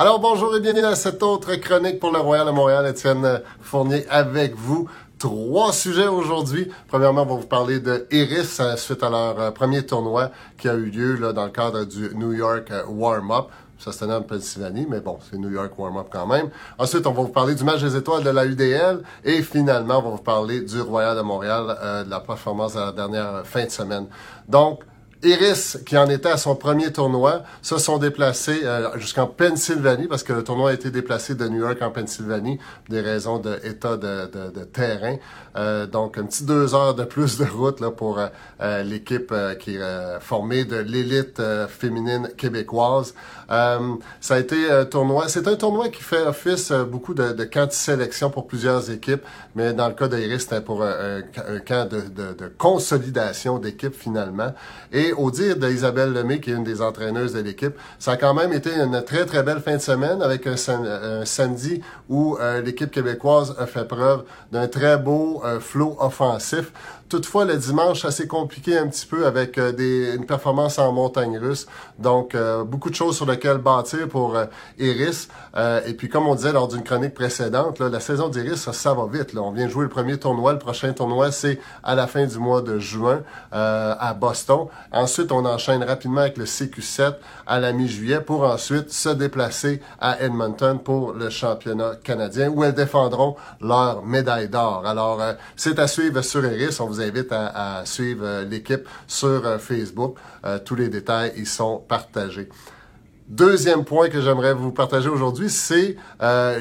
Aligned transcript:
Alors 0.00 0.20
bonjour 0.20 0.54
et 0.54 0.60
bienvenue 0.60 0.84
à 0.84 0.94
cette 0.94 1.24
autre 1.24 1.56
chronique 1.56 1.98
pour 1.98 2.12
le 2.12 2.20
Royal 2.20 2.46
de 2.46 2.52
Montréal. 2.52 2.86
Étienne 2.86 3.42
Fournier 3.60 4.06
avec 4.08 4.54
vous. 4.54 4.88
Trois 5.18 5.72
sujets 5.72 6.06
aujourd'hui. 6.06 6.70
Premièrement, 6.86 7.22
on 7.22 7.34
va 7.34 7.34
vous 7.34 7.48
parler 7.48 7.80
de 7.80 8.06
Iris 8.12 8.60
euh, 8.60 8.76
suite 8.76 9.02
à 9.02 9.10
leur 9.10 9.40
euh, 9.40 9.50
premier 9.50 9.84
tournoi 9.84 10.30
qui 10.56 10.68
a 10.68 10.74
eu 10.74 10.84
lieu 10.84 11.16
là, 11.16 11.32
dans 11.32 11.46
le 11.46 11.50
cadre 11.50 11.82
du 11.82 12.14
New 12.14 12.32
York 12.32 12.70
euh, 12.70 12.84
Warm-Up. 12.86 13.46
Ça 13.76 13.90
se 13.90 13.98
tenait 13.98 14.14
en 14.14 14.22
Pennsylvanie, 14.22 14.86
mais 14.88 15.00
bon, 15.00 15.18
c'est 15.28 15.36
New 15.36 15.50
York 15.50 15.76
Warm-Up 15.76 16.06
quand 16.12 16.28
même. 16.28 16.50
Ensuite, 16.78 17.04
on 17.04 17.12
va 17.12 17.22
vous 17.22 17.28
parler 17.30 17.56
du 17.56 17.64
match 17.64 17.82
des 17.82 17.96
étoiles 17.96 18.22
de 18.22 18.30
la 18.30 18.46
UDL. 18.46 19.02
Et 19.24 19.42
finalement, 19.42 19.98
on 19.98 20.02
va 20.02 20.10
vous 20.10 20.18
parler 20.18 20.60
du 20.60 20.80
Royal 20.80 21.16
de 21.16 21.22
Montréal, 21.22 22.04
de 22.06 22.08
la 22.08 22.20
performance 22.20 22.74
de 22.74 22.78
la 22.78 22.92
dernière 22.92 23.42
fin 23.44 23.64
de 23.64 23.70
semaine. 23.70 24.06
Donc, 24.48 24.84
Iris, 25.24 25.78
qui 25.84 25.96
en 25.96 26.08
était 26.08 26.28
à 26.28 26.36
son 26.36 26.54
premier 26.54 26.92
tournoi, 26.92 27.42
se 27.60 27.76
sont 27.78 27.98
déplacés 27.98 28.60
euh, 28.62 28.96
jusqu'en 28.98 29.26
Pennsylvanie, 29.26 30.06
parce 30.06 30.22
que 30.22 30.32
le 30.32 30.44
tournoi 30.44 30.70
a 30.70 30.72
été 30.74 30.92
déplacé 30.92 31.34
de 31.34 31.48
New 31.48 31.58
York 31.58 31.78
en 31.82 31.90
Pennsylvanie, 31.90 32.60
des 32.88 33.00
raisons 33.00 33.38
d'état 33.38 33.96
de, 33.96 34.64
terrain. 34.72 35.16
Euh, 35.56 35.86
donc, 35.86 36.18
un 36.18 36.24
petit 36.24 36.44
deux 36.44 36.72
heures 36.72 36.94
de 36.94 37.02
plus 37.02 37.36
de 37.38 37.44
route 37.44 37.80
là, 37.80 37.90
pour 37.90 38.20
euh, 38.20 38.82
l'équipe 38.84 39.34
qui 39.58 39.76
est 39.76 40.20
formée 40.20 40.64
de 40.64 40.76
l'élite 40.76 41.42
féminine 41.68 42.30
québécoise. 42.36 43.14
ça 43.48 44.34
a 44.34 44.38
été 44.38 44.70
un 44.70 44.84
tournoi. 44.84 45.28
C'est 45.28 45.48
un 45.48 45.56
tournoi 45.56 45.88
qui 45.88 46.02
fait 46.02 46.22
office 46.22 46.70
beaucoup 46.70 47.14
de, 47.14 47.32
de 47.32 47.44
camps 47.44 47.66
de 47.66 47.72
sélection 47.72 48.30
pour 48.30 48.46
plusieurs 48.46 48.88
équipes, 48.90 49.22
mais 49.56 49.72
dans 49.72 49.88
le 49.88 49.94
cas 49.94 50.06
d'Iris, 50.06 50.42
c'était 50.42 50.60
pour 50.60 50.84
un, 50.84 51.18
un 51.18 51.58
camp 51.58 51.88
de, 51.90 52.52
consolidation 52.56 53.58
d'équipe 53.58 53.94
finalement. 53.94 54.52
Au 55.12 55.30
dire 55.30 55.56
d'Isabelle 55.56 56.12
Lemay, 56.12 56.40
qui 56.40 56.50
est 56.50 56.54
une 56.54 56.64
des 56.64 56.82
entraîneuses 56.82 57.32
de 57.32 57.40
l'équipe, 57.40 57.74
ça 57.98 58.12
a 58.12 58.16
quand 58.16 58.34
même 58.34 58.52
été 58.52 58.70
une 58.74 59.02
très, 59.02 59.24
très 59.26 59.42
belle 59.42 59.60
fin 59.60 59.76
de 59.76 59.82
semaine 59.82 60.22
avec 60.22 60.46
un, 60.46 60.56
samedi 61.24 61.80
où 62.08 62.36
euh, 62.40 62.60
l'équipe 62.60 62.90
québécoise 62.90 63.54
a 63.58 63.66
fait 63.66 63.86
preuve 63.86 64.24
d'un 64.52 64.68
très 64.68 64.96
beau 64.96 65.42
euh, 65.44 65.60
flot 65.60 65.96
offensif. 66.00 66.72
Toutefois, 67.08 67.46
le 67.46 67.56
dimanche, 67.56 68.02
ça 68.02 68.10
s'est 68.10 68.26
compliqué 68.26 68.76
un 68.76 68.86
petit 68.86 69.06
peu 69.06 69.24
avec 69.24 69.56
euh, 69.56 69.72
des, 69.72 70.14
une 70.14 70.26
performance 70.26 70.78
en 70.78 70.92
montagne 70.92 71.38
russe. 71.38 71.66
Donc, 71.98 72.34
euh, 72.34 72.64
beaucoup 72.64 72.90
de 72.90 72.94
choses 72.94 73.16
sur 73.16 73.24
lesquelles 73.24 73.56
bâtir 73.56 74.08
pour 74.08 74.36
euh, 74.36 74.44
Iris. 74.78 75.28
et 75.86 75.94
puis, 75.94 76.08
comme 76.08 76.26
on 76.26 76.34
disait 76.34 76.52
lors 76.52 76.68
d'une 76.68 76.82
chronique 76.82 77.14
précédente, 77.14 77.80
la 77.80 78.00
saison 78.00 78.28
d'Iris, 78.28 78.70
ça, 78.70 78.94
va 78.94 79.06
vite. 79.10 79.32
Là. 79.32 79.40
On 79.42 79.52
vient 79.52 79.66
de 79.66 79.70
jouer 79.70 79.84
le 79.84 79.88
premier 79.88 80.18
tournoi. 80.18 80.52
Le 80.52 80.58
prochain 80.58 80.92
tournoi, 80.92 81.32
c'est 81.32 81.58
à 81.82 81.94
la 81.94 82.06
fin 82.06 82.26
du 82.26 82.38
mois 82.38 82.60
de 82.60 82.78
juin 82.78 83.22
à 83.50 84.14
Boston. 84.14 84.66
Ensuite, 84.92 85.32
on 85.32 85.44
enchaîne 85.44 85.82
rapidement 85.82 86.20
avec 86.20 86.36
le 86.36 86.44
CQ7 86.44 87.14
à 87.46 87.58
la 87.58 87.72
mi-juillet 87.72 88.20
pour 88.20 88.44
ensuite 88.44 88.92
se 88.92 89.08
déplacer 89.08 89.80
à 90.00 90.20
Edmonton 90.20 90.78
pour 90.78 91.12
le 91.12 91.30
championnat 91.30 91.92
canadien 92.04 92.50
où 92.50 92.62
elles 92.62 92.74
défendront 92.74 93.34
leur 93.60 94.04
médaille 94.04 94.48
d'or. 94.48 94.84
Alors, 94.86 95.20
c'est 95.56 95.78
à 95.78 95.88
suivre 95.88 96.20
sur 96.22 96.44
Iris. 96.44 96.80
Invite 97.00 97.32
à, 97.32 97.82
suivre 97.84 98.24
euh, 98.24 98.44
l'équipe 98.44 98.86
sur 99.06 99.46
euh, 99.46 99.58
Facebook. 99.58 100.16
Euh, 100.44 100.58
tous 100.58 100.74
les 100.74 100.88
détails 100.88 101.32
y 101.36 101.46
sont 101.46 101.78
partagés. 101.78 102.48
Deuxième 103.28 103.84
point 103.84 104.08
que 104.08 104.22
j'aimerais 104.22 104.54
vous 104.54 104.72
partager 104.72 105.10
aujourd'hui, 105.10 105.50
c'est 105.50 105.96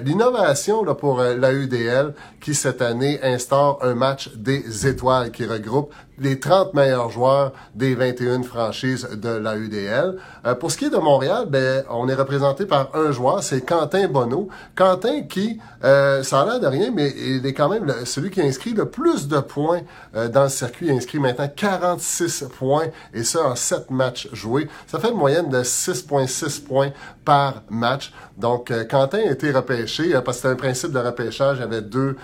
l'innovation 0.04 0.84
pour 0.96 1.22
la 1.22 1.54
UDL 1.54 2.14
qui 2.42 2.54
cette 2.54 2.82
année 2.82 3.20
instaure 3.24 3.80
un 3.82 3.96
match 3.96 4.36
des 4.36 4.86
étoiles 4.86 5.32
qui 5.32 5.46
regroupe 5.46 5.94
les 6.20 6.40
30 6.40 6.74
meilleurs 6.74 7.10
joueurs 7.10 7.54
des 7.76 7.96
21 7.96 8.44
franchises 8.44 9.08
de 9.14 9.30
la 9.30 9.56
UDL. 9.56 10.18
Euh, 10.46 10.56
pour 10.56 10.72
ce 10.72 10.78
qui 10.78 10.86
est 10.86 10.90
de 10.90 10.98
Montréal, 10.98 11.46
ben, 11.48 11.84
on 11.90 12.08
est 12.10 12.16
représenté 12.16 12.66
par 12.66 12.96
un 12.96 13.12
joueur, 13.12 13.44
c'est 13.44 13.62
Quentin 13.62 14.08
Bonneau. 14.08 14.50
Quentin 14.76 15.24
qui, 15.24 15.60
euh, 15.84 16.24
ça 16.24 16.42
a 16.42 16.46
l'air 16.46 16.60
de 16.60 16.68
rien, 16.68 16.92
mais 16.92 17.14
il 17.18 17.46
est 17.46 17.54
quand 17.54 17.70
même 17.70 17.92
celui 18.06 18.32
qui 18.32 18.42
a 18.42 18.46
inscrit 18.46 18.74
le 18.74 18.86
plus 18.86 19.28
de 19.28 19.40
points 19.40 19.82
euh, 20.16 20.28
dans 20.28 20.44
le 20.44 20.50
circuit. 20.50 20.88
Il 20.88 20.92
a 20.92 20.96
inscrit 20.96 21.20
maintenant 21.20 21.50
46 21.56 22.46
points, 22.58 22.88
et 23.14 23.24
ça 23.24 23.50
en 23.50 23.56
7 23.56 23.92
matchs 23.92 24.30
joués. 24.34 24.68
Ça 24.88 25.00
fait 25.00 25.10
une 25.10 25.18
moyenne 25.18 25.50
de 25.50 25.62
6,6 25.62 26.57
points 26.60 26.92
par 27.26 27.64
match. 27.70 28.14
Donc, 28.38 28.72
Quentin 28.90 29.20
a 29.20 29.32
été 29.32 29.52
repêché, 29.52 30.12
parce 30.14 30.26
que 30.26 30.34
c'était 30.34 30.48
un 30.50 30.56
principe 30.56 30.92
de 30.92 31.00
repêchage. 31.00 31.58
Il 31.58 31.62
y 31.62 31.64
avait 31.64 31.82
deux 31.82 32.16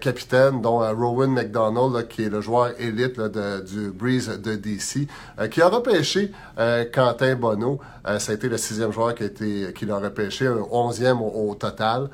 capitaines, 0.00 0.60
dont 0.60 0.78
Rowan 0.78 1.30
McDonald, 1.30 2.08
qui 2.08 2.24
est 2.24 2.28
le 2.28 2.40
joueur 2.40 2.72
élite 2.78 3.18
de 3.18 3.60
du 3.60 3.90
Breeze 3.90 4.28
de 4.28 4.54
DC, 4.56 5.08
euh, 5.38 5.48
qui 5.48 5.60
a 5.60 5.68
repêché 5.68 6.32
euh, 6.58 6.84
Quentin 6.92 7.34
Bonneau. 7.34 7.80
Euh, 8.06 8.18
ça 8.18 8.32
a 8.32 8.34
été 8.34 8.48
le 8.48 8.56
sixième 8.56 8.92
joueur 8.92 9.14
qui 9.14 9.22
a 9.22 9.26
été 9.26 9.72
qui 9.74 9.86
l'a 9.86 9.96
repêché, 9.96 10.46
un 10.46 10.64
onzième 10.70 11.20
au, 11.22 11.54
total. 11.54 12.08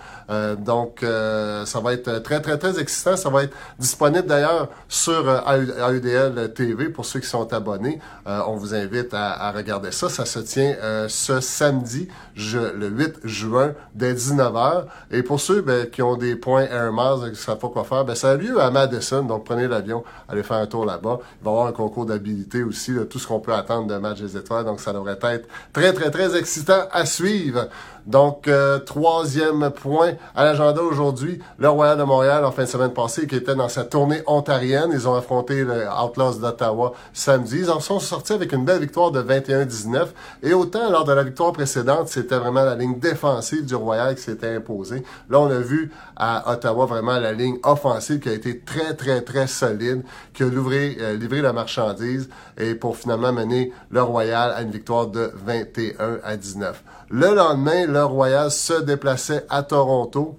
donc, 0.58 1.00
ça 1.00 1.80
va 1.80 1.92
être 1.92 2.18
très, 2.22 2.40
très, 2.40 2.58
très 2.58 2.78
excitant. 2.78 3.16
Ça 3.16 3.30
va 3.30 3.44
être 3.44 3.56
disponible 3.78 4.26
d'ailleurs 4.26 4.68
sur 4.88 5.24
AUDL 5.26 6.52
TV 6.52 6.88
pour 6.88 7.04
ceux 7.06 7.20
qui 7.20 7.26
sont 7.26 7.50
abonnés. 7.52 8.00
on 8.26 8.56
vous 8.56 8.74
invite 8.74 9.14
à, 9.14 9.50
regarder 9.52 9.92
ça. 9.92 10.08
Ça 10.08 10.26
se 10.26 10.40
tient 10.40 10.74
ce 11.08 11.40
samedi, 11.68 12.08
le 12.36 12.88
8 12.88 13.16
juin, 13.24 13.72
dès 13.94 14.14
19h. 14.14 14.84
Et 15.10 15.22
pour 15.22 15.40
ceux 15.40 15.60
ben, 15.60 15.86
qui 15.86 16.02
ont 16.02 16.16
des 16.16 16.34
points 16.34 16.62
Air 16.62 16.92
Miles 16.92 17.26
et 17.26 17.26
qui 17.26 17.30
ne 17.30 17.34
savent 17.34 17.58
pas 17.58 17.68
quoi 17.68 17.84
faire, 17.84 18.04
ben, 18.04 18.14
ça 18.14 18.30
a 18.30 18.36
lieu 18.36 18.60
à 18.60 18.70
Madison. 18.70 19.22
Donc, 19.22 19.44
prenez 19.44 19.68
l'avion, 19.68 20.02
allez 20.28 20.42
faire 20.42 20.56
un 20.58 20.66
tour 20.66 20.86
là-bas. 20.86 21.18
Il 21.40 21.44
va 21.44 21.50
y 21.50 21.54
avoir 21.54 21.66
un 21.66 21.72
concours 21.72 22.06
d'habilité 22.06 22.62
aussi, 22.62 22.92
tout 23.10 23.18
ce 23.18 23.26
qu'on 23.26 23.40
peut 23.40 23.54
attendre 23.54 23.86
de 23.86 23.96
match 23.98 24.20
des 24.20 24.36
étoiles. 24.36 24.64
Donc, 24.64 24.80
ça 24.80 24.92
devrait 24.92 25.18
être 25.22 25.48
très, 25.72 25.92
très, 25.92 26.10
très 26.10 26.36
excitant 26.36 26.84
à 26.90 27.04
suivre. 27.04 27.68
Donc, 28.08 28.48
euh, 28.48 28.78
troisième 28.78 29.68
point 29.70 30.12
à 30.34 30.42
l'agenda 30.42 30.80
aujourd'hui, 30.80 31.40
le 31.58 31.68
Royal 31.68 31.98
de 31.98 32.04
Montréal 32.04 32.42
en 32.42 32.50
fin 32.50 32.62
de 32.62 32.68
semaine 32.68 32.94
passée 32.94 33.26
qui 33.26 33.36
était 33.36 33.54
dans 33.54 33.68
sa 33.68 33.84
tournée 33.84 34.22
ontarienne. 34.26 34.88
Ils 34.94 35.06
ont 35.06 35.14
affronté 35.14 35.62
le 35.62 35.86
Outlaws 35.86 36.38
d'Ottawa 36.38 36.94
samedi. 37.12 37.58
Ils 37.58 37.70
en 37.70 37.80
sont 37.80 38.00
sortis 38.00 38.32
avec 38.32 38.52
une 38.52 38.64
belle 38.64 38.80
victoire 38.80 39.10
de 39.10 39.22
21-19. 39.22 40.06
Et 40.42 40.54
autant 40.54 40.90
lors 40.90 41.04
de 41.04 41.12
la 41.12 41.22
victoire 41.22 41.52
c'était 41.66 42.38
vraiment 42.38 42.64
la 42.64 42.74
ligne 42.74 42.98
défensive 42.98 43.64
du 43.64 43.74
Royal 43.74 44.14
qui 44.14 44.22
s'était 44.22 44.56
imposée. 44.56 45.02
Là, 45.28 45.40
on 45.40 45.50
a 45.50 45.58
vu 45.58 45.90
à 46.16 46.52
Ottawa 46.52 46.86
vraiment 46.86 47.18
la 47.18 47.32
ligne 47.32 47.58
offensive 47.62 48.20
qui 48.20 48.28
a 48.28 48.32
été 48.32 48.60
très, 48.60 48.94
très, 48.94 49.22
très 49.22 49.46
solide, 49.46 50.02
qui 50.34 50.42
a 50.42 50.48
livré, 50.48 50.96
euh, 51.00 51.16
livré 51.16 51.40
la 51.42 51.52
marchandise 51.52 52.28
et 52.56 52.74
pour 52.74 52.96
finalement 52.96 53.32
mener 53.32 53.72
le 53.90 54.02
Royal 54.02 54.52
à 54.52 54.62
une 54.62 54.70
victoire 54.70 55.06
de 55.08 55.32
21 55.34 56.18
à 56.22 56.36
19. 56.36 56.82
Le 57.10 57.34
lendemain, 57.34 57.86
le 57.86 58.04
Royal 58.04 58.50
se 58.50 58.80
déplaçait 58.82 59.46
à 59.48 59.62
Toronto 59.62 60.38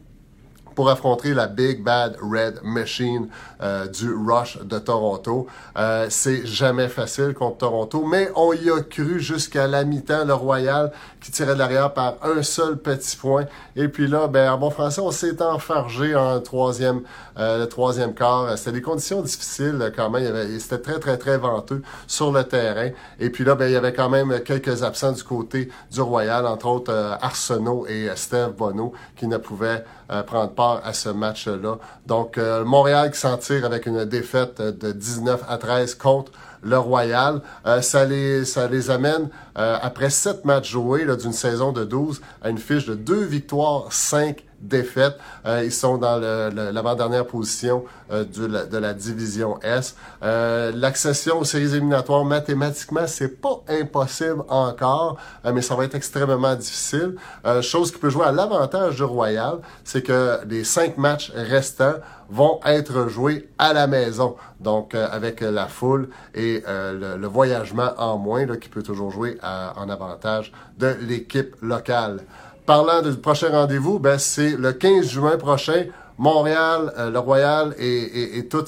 pour 0.80 0.90
affronter 0.90 1.34
la 1.34 1.48
Big 1.48 1.84
Bad 1.84 2.16
Red 2.22 2.62
Machine 2.64 3.28
euh, 3.62 3.86
du 3.88 4.14
Rush 4.14 4.58
de 4.64 4.80
Toronto. 4.80 5.46
Euh, 5.78 6.06
c'est 6.10 6.46
jamais 6.46 6.88
facile 6.88 7.34
contre 7.34 7.58
Toronto, 7.58 8.06
mais 8.10 8.32
on 8.38 8.54
y 8.54 8.70
a 8.70 8.80
cru 8.80 9.20
jusqu'à 9.20 9.68
la 9.68 9.84
mi-temps, 9.84 10.24
le 10.24 10.34
Royal 10.34 10.94
qui 11.20 11.32
tirait 11.32 11.56
de 11.56 11.60
l'arrière 11.60 11.94
par 11.94 12.16
un 12.24 12.42
seul 12.44 12.78
petit 12.78 13.18
point. 13.18 13.44
Et 13.76 13.90
puis 13.90 14.08
là, 14.08 14.28
ben, 14.28 14.54
en 14.54 14.58
bon 14.58 14.70
français, 14.70 15.02
on 15.02 15.12
s'est 15.12 15.42
enfargé 15.42 16.16
en 16.16 16.40
troisième, 16.40 17.02
euh, 17.38 17.60
le 17.60 17.68
troisième 17.68 18.14
quart. 18.14 18.58
C'était 18.58 18.72
des 18.72 18.82
conditions 18.82 19.22
difficiles 19.22 19.92
quand 19.94 20.10
même. 20.10 20.58
C'était 20.60 20.78
très, 20.78 21.00
très, 21.00 21.18
très 21.18 21.38
venteux 21.38 21.82
sur 22.08 22.32
le 22.32 22.46
terrain. 22.46 22.92
Et 23.20 23.30
puis 23.30 23.44
là, 23.44 23.56
ben, 23.56 23.66
il 23.66 23.74
y 23.74 23.76
avait 23.76 23.92
quand 23.92 24.08
même 24.08 24.40
quelques 24.46 24.84
absents 24.84 25.12
du 25.12 25.24
côté 25.24 25.70
du 25.92 26.00
Royal, 26.00 26.48
entre 26.48 26.68
autres 26.68 27.18
Arsenault 27.20 27.86
et 27.88 28.08
Steve 28.16 28.54
Bonneau, 28.58 28.94
qui 29.18 29.28
ne 29.28 29.36
pouvaient 29.36 29.84
prendre 30.26 30.52
part 30.52 30.69
à 30.78 30.94
ce 30.94 31.10
match-là. 31.10 31.78
Donc, 32.06 32.38
euh, 32.38 32.64
Montréal 32.66 33.12
qui 33.12 33.20
s'en 33.20 33.38
tire 33.38 33.66
avec 33.66 33.86
une 33.86 34.06
défaite 34.06 34.62
de 34.62 34.92
19 34.92 35.42
à 35.48 35.58
13 35.58 35.96
contre 35.96 36.32
le 36.62 36.78
Royal. 36.78 37.42
Euh, 37.66 37.82
ça, 37.82 38.06
les, 38.06 38.46
ça 38.46 38.68
les 38.68 38.90
amène, 38.90 39.30
euh, 39.58 39.78
après 39.82 40.10
sept 40.10 40.46
matchs 40.46 40.72
joués 40.72 41.06
d'une 41.18 41.34
saison 41.34 41.72
de 41.72 41.84
12, 41.84 42.22
à 42.42 42.50
une 42.50 42.58
fiche 42.58 42.86
de 42.86 42.96
deux 42.96 43.24
victoires, 43.24 43.92
cinq 43.92 44.44
défaites. 44.62 45.18
Euh, 45.46 45.64
ils 45.64 45.72
sont 45.72 45.98
dans 45.98 46.18
l'avant-dernière 46.18 47.26
position 47.26 47.86
euh, 48.12 48.24
de, 48.26 48.78
la, 48.78 48.94
division 48.94 49.60
S. 49.62 49.96
Euh, 50.24 50.72
l'accession 50.76 51.40
aux 51.40 51.46
séries 51.46 51.76
éliminatoires, 51.76 52.26
mathématiquement, 52.26 53.08
c'est 53.08 53.42
pas 53.42 53.62
impossible 53.68 54.44
encore, 54.50 55.18
mais 55.54 55.62
ça 55.62 55.76
va 55.76 55.86
être 55.86 55.96
extrêmement 55.96 56.56
difficile. 56.56 57.16
chose 57.62 57.92
qui 57.92 57.98
peut 57.98 58.10
jouer 58.10 58.26
à 58.26 58.32
l'avantage 58.32 58.96
du 58.98 59.04
Royal, 59.04 59.60
c'est 59.84 60.02
que 60.02 60.40
les 60.48 60.64
cinq 60.64 60.98
matchs 60.98 61.32
restants 61.36 61.96
vont 62.30 62.60
être 62.66 63.08
joués 63.08 63.50
à 63.58 63.74
la 63.74 63.88
maison. 63.88 64.36
Donc, 64.60 64.94
avec 64.94 65.42
la 65.42 65.68
foule 65.68 66.10
et 66.36 66.64
le, 66.68 67.28
voyagement 67.28 67.92
en 67.98 68.18
moins, 68.18 68.46
qui 68.58 68.70
peut 68.70 68.84
toujours 68.84 69.12
jouer 69.12 69.38
en 69.44 69.90
avantage 69.90 70.52
de 70.78 70.96
l'équipe 71.02 71.56
locale. 71.62 72.22
Parlant 72.70 73.02
du 73.02 73.18
prochain 73.18 73.50
rendez-vous, 73.50 73.98
ben, 73.98 74.20
c'est 74.20 74.52
le 74.52 74.74
15 74.74 75.10
juin 75.10 75.38
prochain 75.38 75.86
Montréal, 76.20 76.92
euh, 76.98 77.10
le 77.10 77.20
Royal 77.20 77.74
et, 77.78 77.88
et, 77.88 78.38
et 78.40 78.48
tous 78.48 78.66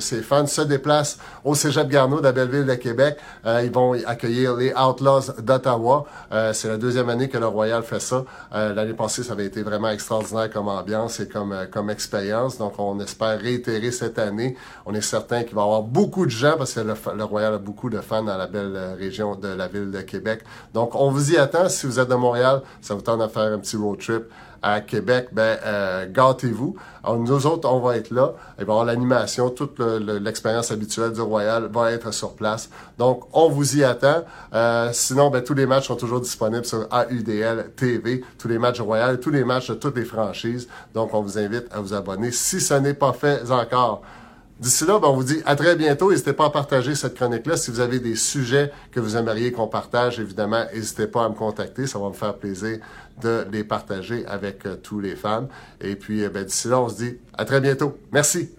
ses 0.00 0.20
fans 0.20 0.46
se 0.46 0.60
déplacent 0.60 1.18
au 1.44 1.54
Cégep 1.54 1.88
Garneau 1.88 2.18
de 2.18 2.24
la 2.24 2.32
Belleville 2.32 2.66
de 2.66 2.74
Québec. 2.74 3.16
Euh, 3.46 3.62
ils 3.64 3.72
vont 3.72 3.94
accueillir 4.04 4.54
les 4.56 4.74
Outlaws 4.74 5.32
d'Ottawa. 5.38 6.04
Euh, 6.30 6.52
c'est 6.52 6.68
la 6.68 6.76
deuxième 6.76 7.08
année 7.08 7.30
que 7.30 7.38
le 7.38 7.46
Royal 7.46 7.82
fait 7.82 8.00
ça. 8.00 8.24
L'année 8.52 8.92
passée, 8.92 9.22
ça 9.22 9.32
avait 9.32 9.46
été 9.46 9.62
vraiment 9.62 9.88
extraordinaire 9.88 10.50
comme 10.50 10.68
ambiance 10.68 11.20
et 11.20 11.28
comme, 11.28 11.56
comme 11.72 11.88
expérience. 11.88 12.58
Donc, 12.58 12.74
on 12.78 13.00
espère 13.00 13.40
réitérer 13.40 13.92
cette 13.92 14.18
année. 14.18 14.56
On 14.84 14.92
est 14.92 15.00
certain 15.00 15.42
qu'il 15.44 15.54
va 15.54 15.62
y 15.62 15.64
avoir 15.64 15.82
beaucoup 15.82 16.26
de 16.26 16.30
gens 16.30 16.56
parce 16.58 16.74
que 16.74 16.80
le, 16.80 16.94
le, 17.16 17.24
Royal 17.24 17.54
a 17.54 17.58
beaucoup 17.58 17.88
de 17.88 18.00
fans 18.00 18.22
dans 18.22 18.36
la 18.36 18.46
belle 18.46 18.96
région 18.98 19.36
de 19.36 19.48
la 19.48 19.68
ville 19.68 19.90
de 19.90 20.02
Québec. 20.02 20.42
Donc, 20.74 20.94
on 20.94 21.10
vous 21.10 21.32
y 21.32 21.38
attend. 21.38 21.70
Si 21.70 21.86
vous 21.86 21.98
êtes 21.98 22.08
de 22.08 22.14
Montréal, 22.14 22.60
ça 22.82 22.94
vous 22.94 23.00
tente 23.00 23.22
de 23.22 23.28
faire 23.28 23.52
un 23.52 23.58
petit 23.58 23.76
road 23.76 23.98
trip 23.98 24.24
à 24.62 24.80
Québec, 24.80 25.28
ben 25.32 25.58
euh, 25.64 26.06
gâtez-vous. 26.10 26.76
nous 27.06 27.46
autres, 27.46 27.68
on 27.68 27.80
va 27.80 27.96
être 27.96 28.10
là. 28.10 28.32
Y 28.58 28.62
avoir 28.62 28.84
l'animation, 28.84 29.50
toute 29.50 29.78
l'expérience 29.80 30.70
habituelle 30.70 31.12
du 31.12 31.20
Royal 31.20 31.68
va 31.72 31.92
être 31.92 32.12
sur 32.12 32.34
place. 32.34 32.68
Donc, 32.98 33.24
on 33.32 33.48
vous 33.48 33.78
y 33.78 33.84
attend. 33.84 34.24
Euh, 34.52 34.90
sinon, 34.92 35.30
ben, 35.30 35.42
tous 35.42 35.54
les 35.54 35.66
matchs 35.66 35.86
sont 35.88 35.96
toujours 35.96 36.20
disponibles 36.20 36.64
sur 36.64 36.86
AUDL 36.92 37.70
TV. 37.76 38.22
Tous 38.38 38.48
les 38.48 38.58
matchs 38.58 38.76
du 38.76 38.82
Royal, 38.82 39.18
tous 39.20 39.30
les 39.30 39.44
matchs 39.44 39.68
de 39.68 39.74
toutes 39.74 39.96
les 39.96 40.04
franchises. 40.04 40.68
Donc, 40.94 41.14
on 41.14 41.22
vous 41.22 41.38
invite 41.38 41.66
à 41.70 41.80
vous 41.80 41.94
abonner 41.94 42.30
si 42.30 42.60
ce 42.60 42.74
n'est 42.74 42.94
pas 42.94 43.12
fait 43.12 43.50
encore. 43.50 44.02
D'ici 44.60 44.84
là, 44.84 44.98
ben, 44.98 45.08
on 45.08 45.14
vous 45.14 45.24
dit 45.24 45.40
à 45.46 45.56
très 45.56 45.74
bientôt. 45.74 46.10
N'hésitez 46.10 46.34
pas 46.34 46.44
à 46.44 46.50
partager 46.50 46.94
cette 46.94 47.14
chronique-là. 47.14 47.56
Si 47.56 47.70
vous 47.70 47.80
avez 47.80 47.98
des 47.98 48.14
sujets 48.14 48.70
que 48.92 49.00
vous 49.00 49.16
aimeriez 49.16 49.52
qu'on 49.52 49.68
partage, 49.68 50.20
évidemment, 50.20 50.66
n'hésitez 50.74 51.06
pas 51.06 51.24
à 51.24 51.28
me 51.30 51.34
contacter. 51.34 51.86
Ça 51.86 51.98
va 51.98 52.08
me 52.08 52.14
faire 52.14 52.34
plaisir 52.34 52.78
de 53.22 53.46
les 53.50 53.64
partager 53.64 54.26
avec 54.26 54.66
euh, 54.66 54.76
tous 54.76 55.00
les 55.00 55.16
fans. 55.16 55.48
Et 55.80 55.96
puis, 55.96 56.24
euh, 56.24 56.28
ben, 56.28 56.44
d'ici 56.44 56.68
là, 56.68 56.78
on 56.78 56.90
se 56.90 56.96
dit 56.96 57.16
à 57.38 57.46
très 57.46 57.62
bientôt. 57.62 57.96
Merci. 58.12 58.50